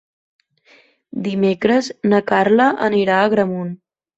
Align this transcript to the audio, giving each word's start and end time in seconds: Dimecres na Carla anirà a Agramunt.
Dimecres 1.27 1.91
na 2.15 2.23
Carla 2.33 2.69
anirà 2.89 3.19
a 3.21 3.29
Agramunt. 3.31 3.71